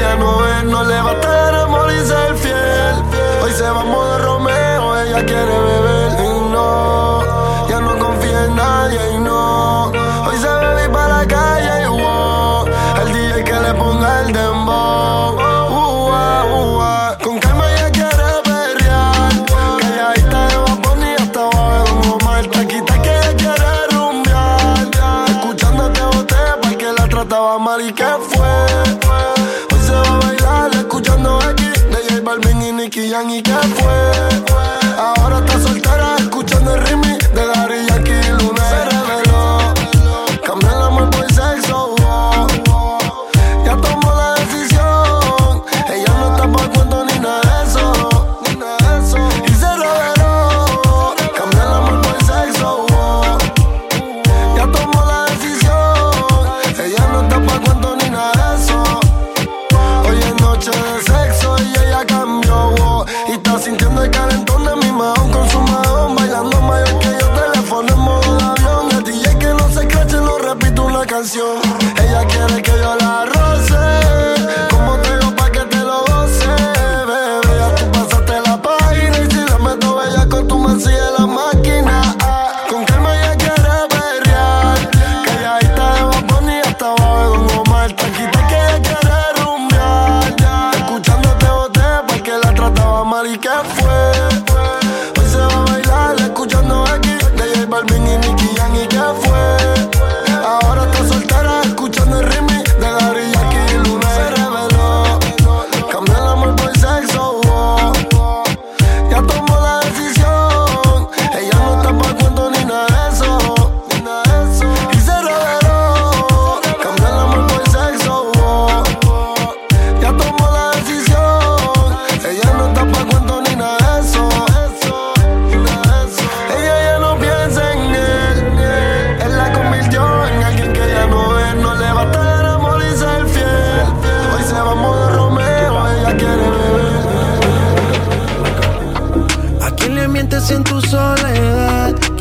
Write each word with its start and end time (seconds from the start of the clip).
Ya 0.00 0.16
no 0.16 0.46
es. 0.46 0.64
No 0.64 0.84
le 0.84 1.00
basta 1.00 1.48
el 1.50 1.56
amor 1.56 1.92
y 1.92 2.06
ser 2.06 2.36
fiel. 2.36 2.94
Hoy 3.42 3.52
se 3.52 3.62
va 3.62 3.80
a 3.80 3.84
modo 3.84 4.18
Romeo. 4.18 5.00
Ella 5.00 5.24
quiere 5.24 5.58
beber 5.58 5.83
Nicky 32.94 33.10
Jam 33.10 33.28
y 33.28 33.42
que 33.42 33.52
fue. 33.52 34.33
Sintiendo 63.58 64.02
el 64.02 64.10
calentón 64.10 64.64
de 64.64 64.76
mi 64.76 64.92
mahón 64.92 65.30
con 65.30 65.48
su 65.48 65.60
mahón. 65.60 66.16
Bailando 66.16 66.60
mayor 66.62 66.98
que 66.98 67.08
yo, 67.20 67.28
teléfono 67.30 67.92
en 67.92 68.00
modo 68.00 68.36
de 68.36 68.44
avión. 68.44 68.90
El 68.92 69.04
DJ 69.04 69.38
que 69.38 69.46
no 69.48 69.68
se 69.70 69.86
crache, 69.86 70.16
no 70.16 70.38
repito 70.38 70.84
una 70.84 71.04
canción. 71.06 71.63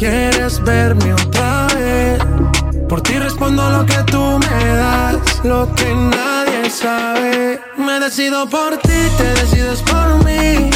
¿Quieres 0.06 0.62
verme 0.62 1.14
otra 1.14 1.68
vez? 1.74 2.20
Por 2.90 3.00
ti 3.00 3.18
respondo 3.20 3.70
lo 3.70 3.86
que 3.86 4.04
tú 4.12 4.38
me 4.38 4.76
das, 4.76 5.16
lo 5.46 5.74
que 5.76 5.96
nadie 5.96 6.70
sabe. 6.70 7.62
Me 7.78 8.02
decido 8.02 8.50
por 8.50 8.76
ti, 8.80 9.00
te 9.18 9.24
decides 9.40 9.82
por 9.84 10.26
mí. 10.26 10.70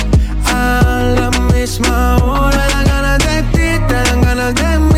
A 0.46 1.14
la 1.20 1.30
misma 1.54 2.16
hora 2.24 2.68
dan 2.70 2.86
ganas 2.86 3.18
de 3.18 3.44
ti, 3.52 3.86
te 3.90 3.96
dan 3.96 4.22
ganas 4.22 4.56
de 4.56 4.80
mí. 4.80 4.97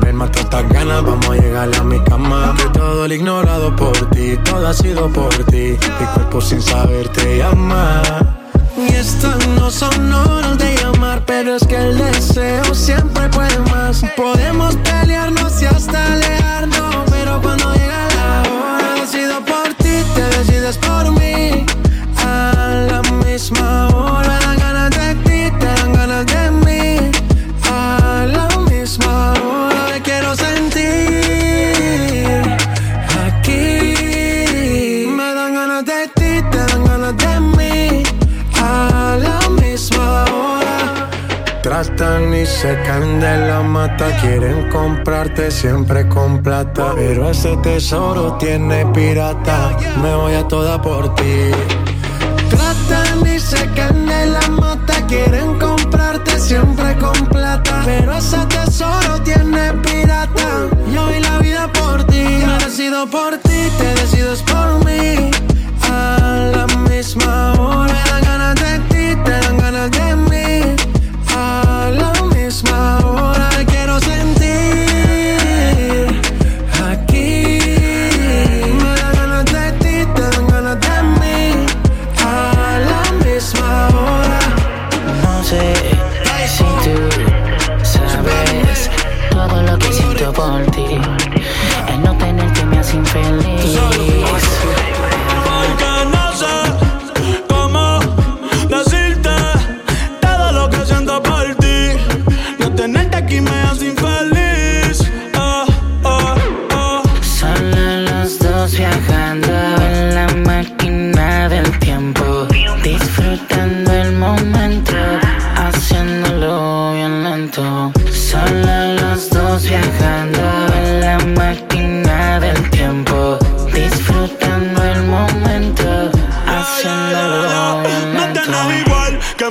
Ven, 0.00 0.16
mata 0.16 0.40
estas 0.40 0.68
ganas, 0.68 1.02
vamos 1.04 1.28
a 1.28 1.34
llegar 1.34 1.68
a 1.74 1.84
mi 1.84 2.00
cama. 2.00 2.54
Que 2.56 2.68
todo 2.78 3.04
el 3.04 3.12
ignorado 3.12 3.74
por 3.76 3.92
ti, 4.10 4.36
todo 4.44 4.66
ha 4.66 4.74
sido 4.74 5.08
por 5.10 5.32
ti. 5.44 5.76
Mi 6.00 6.06
cuerpo 6.14 6.40
sin 6.40 6.60
saber 6.60 7.08
te 7.08 7.38
llama. 7.38 8.02
Y 8.76 8.92
estas 8.92 9.46
no 9.48 9.70
son 9.70 10.12
horas 10.12 10.58
de 10.58 10.76
llamar, 10.76 11.22
pero 11.24 11.54
es 11.54 11.66
que 11.66 11.76
el 11.76 11.96
deseo 11.98 12.74
siempre 12.74 13.28
puede 13.28 13.58
más. 13.70 14.04
Podemos 14.16 14.76
pelearnos 14.76 15.62
y 15.62 15.66
hasta 15.66 16.12
alejarnos, 16.12 16.23
se 42.64 42.80
caen 42.82 43.20
de 43.20 43.36
la 43.46 43.60
mata. 43.60 44.06
Quieren 44.22 44.70
comprarte 44.70 45.50
siempre 45.50 46.08
con 46.08 46.42
plata. 46.42 46.92
Pero 46.94 47.28
ese 47.28 47.58
tesoro 47.58 48.38
tiene 48.38 48.86
pirata. 48.86 49.76
Me 50.02 50.14
voy 50.14 50.32
a 50.32 50.48
toda 50.48 50.80
por 50.80 51.14
ti. 51.14 51.50
Tratan 52.48 53.26
y 53.34 53.38
se 53.38 53.68
caen 53.76 54.06
de 54.06 54.26
la 54.36 54.48
mata. 54.48 54.94
Quieren 55.06 55.58
comprarte 55.58 56.40
siempre 56.40 56.96
con 56.96 57.18
plata. 57.26 57.82
Pero 57.84 58.16
ese 58.16 58.40
tesoro 58.46 59.20
tiene 59.22 59.64
pirata. 59.86 60.48
Yo 60.90 61.06
vi 61.08 61.20
la 61.20 61.38
vida 61.40 61.70
por 61.70 62.04
ti. 62.04 62.24
Por 63.10 63.36
ti, 63.36 63.60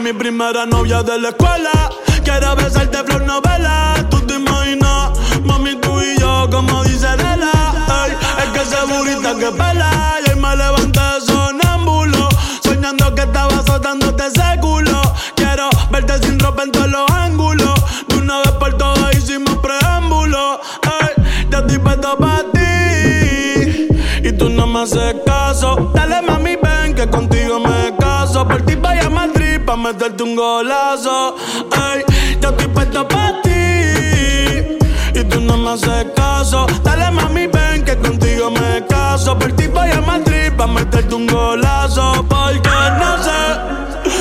mi 0.04 0.12
primera 0.12 0.66
novia 0.66 1.02
de 1.02 1.18
la 1.18 1.30
escuela. 1.30 1.72
Quiero 2.26 2.56
besarte 2.58 2.98
flor 3.06 3.22
novela. 3.22 4.06
Tú 4.10 4.20
te 4.28 4.36
imaginas, 4.36 5.12
mami, 5.46 5.76
tú 5.76 6.02
y 6.02 6.20
yo, 6.20 6.50
como 6.52 6.84
dice 6.84 7.08
Lela. 7.16 7.52
es 8.40 8.50
que 8.50 8.62
ese 8.62 8.82
burrita 8.86 9.34
que 9.38 9.50
pela. 9.52 10.20
Y 10.28 10.36
me 10.38 10.56
levanté 10.58 11.00
sonámbulo. 11.26 12.28
Soñando 12.62 13.16
que 13.16 13.22
estaba 13.22 13.56
azotándote 13.56 14.28
ese 14.28 14.60
culo. 14.60 15.02
Quiero 15.36 15.70
verte 15.90 16.22
sin 16.22 16.38
ropa 16.38 16.64
en 16.64 16.72
todos 16.72 16.90
los 16.90 17.10
ángulos. 17.10 17.76
De 18.10 18.18
una 18.18 18.40
vez 18.40 18.52
por 18.52 18.74
todas 18.78 19.16
hicimos 19.16 19.58
preámbulo. 19.60 20.60
Ay, 21.00 21.14
ya 21.50 21.60
estoy 21.60 21.78
puesto 21.78 22.18
para 22.18 22.44
ti. 22.52 23.88
Y 24.22 24.32
tú 24.34 24.50
no 24.50 24.68
me 24.68 24.82
haces 24.82 25.16
meterte 29.84 30.24
un 30.24 30.36
golazo. 30.36 31.36
Ay, 31.72 32.04
yo 32.40 32.50
estoy 32.50 32.68
puesto 32.68 33.06
para 33.06 33.42
ti. 33.42 33.50
Y 35.14 35.24
tú 35.26 35.42
no 35.42 35.58
me 35.58 35.72
haces 35.72 36.06
caso. 36.16 36.66
Dale, 36.84 37.12
mami, 37.12 37.48
ven 37.48 37.84
que 37.84 37.98
contigo 37.98 38.50
me 38.50 38.86
caso. 38.88 39.38
Por 39.38 39.52
ti 39.54 39.68
voy 39.68 39.90
a 39.92 40.00
Madrid 40.02 40.54
pa' 40.58 40.68
meterte 40.68 41.14
un 41.14 41.28
golazo. 41.28 42.26
Porque 42.30 42.70
no 43.02 43.12
sé 43.28 43.42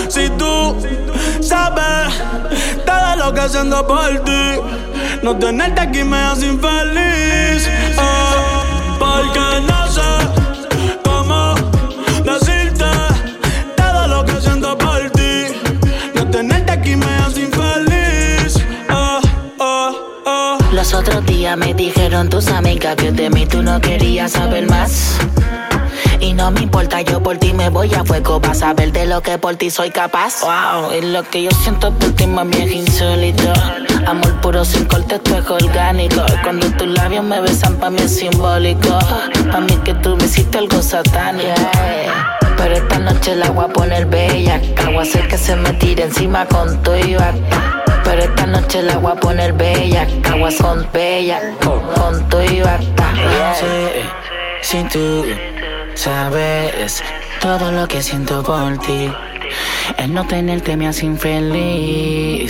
si 0.09 0.31
tú 0.31 0.76
sabes 1.41 2.12
todo 2.85 3.17
lo 3.17 3.32
que 3.32 3.41
haciendo 3.41 3.87
por 3.87 4.19
ti. 4.25 4.43
No 5.23 5.37
tenerte 5.38 5.81
aquí 5.81 6.03
me 6.03 6.17
hace 6.17 6.47
infeliz. 6.47 7.69
Oh, 7.97 8.99
porque 8.99 9.61
no 9.69 9.87
sé 9.93 10.52
me 21.57 21.75
dijeron 21.75 22.29
tus 22.29 22.49
amigas 22.49 22.97
que 22.97 23.13
de 23.13 23.29
mí 23.29 23.47
tú 23.47 23.63
no 23.63 23.81
querías 23.81 24.33
saber 24.33 24.67
más. 24.69 25.19
Y 26.21 26.35
no 26.35 26.51
me 26.51 26.61
importa, 26.61 27.01
yo 27.03 27.23
por 27.23 27.37
ti 27.39 27.53
me 27.53 27.69
voy 27.69 27.93
a 27.95 28.05
fuego 28.05 28.41
para 28.41 28.55
saber 28.55 28.93
de 28.93 29.07
lo 29.07 29.21
que 29.23 29.39
por 29.39 29.57
ti 29.57 29.71
soy 29.71 29.91
capaz. 29.91 30.41
Wow, 30.43 30.93
y 30.93 31.03
lo 31.13 31.23
que 31.25 31.43
yo 31.43 31.51
siento 31.51 31.93
por 31.93 32.13
ti, 32.13 32.27
mami, 32.27 32.57
es 32.57 32.73
insólito. 32.73 33.53
Amor 34.07 34.41
puro 34.41 34.65
sin 34.65 34.85
corte, 34.85 35.17
esto 35.17 35.37
es 35.37 35.51
orgánico. 35.51 36.23
Cuando 36.43 36.71
tus 36.73 36.87
labios 36.87 37.25
me 37.25 37.41
besan, 37.41 37.75
pa' 37.77 37.91
mí 37.91 37.99
es 38.01 38.17
simbólico. 38.17 38.99
Pa' 39.51 39.61
mí 39.61 39.77
que 39.85 39.95
tú 39.95 40.17
me 40.17 40.25
hiciste 40.25 40.59
algo 40.59 40.81
satánico. 40.81 41.55
Pero 42.57 42.75
esta 42.77 42.99
noche 42.99 43.35
la 43.37 43.51
voy 43.51 43.65
a 43.65 43.69
poner 43.69 44.07
bella. 44.07 44.61
Voy 44.87 44.99
a 44.99 45.03
hacer 45.03 45.29
que 45.29 45.37
se 45.37 45.57
me 45.57 45.73
tire 45.75 46.05
encima 46.05 46.47
con 46.47 46.83
tu 46.83 46.95
y 46.95 47.17
Pero 48.05 48.23
esta 48.23 48.47
noche 48.47 48.83
la 48.83 48.99
voy 48.99 49.13
a 49.13 49.15
poner 49.15 49.53
bella. 49.53 50.07
Voy 50.31 50.53
a 50.53 50.63
con 50.63 50.87
bella, 50.93 51.41
con 51.63 52.29
tu 52.29 52.41
y 52.41 52.63
si 54.63 54.85
tú 54.85 55.25
sabes 55.95 57.03
todo 57.41 57.71
lo 57.71 57.87
que 57.87 58.03
siento 58.03 58.43
por 58.43 58.79
ti. 58.79 59.13
El 59.99 60.15
no 60.15 60.27
tenerte 60.27 60.77
me 60.77 60.89
hace 60.89 61.07
infeliz. 61.07 62.42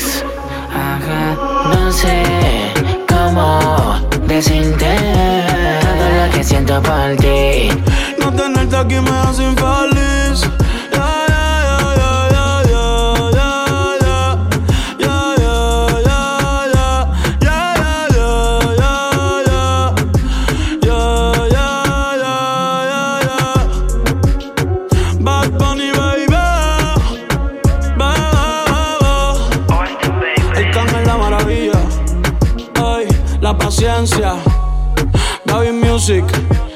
Gaby 35.53 35.73
Music, 35.73 36.25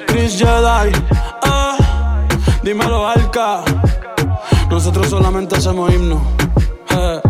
Chris 0.07 0.39
Jedi. 0.39 0.93
Ah, 1.43 1.77
dímelo, 2.63 3.07
Alka. 3.09 3.65
Nosotros 4.71 5.09
solamente 5.09 5.57
hacemos 5.57 5.93
himnos. 5.93 6.21
Eh. 6.91 7.26